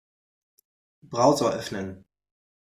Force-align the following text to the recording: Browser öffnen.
Browser 1.03 1.51
öffnen. 1.53 2.05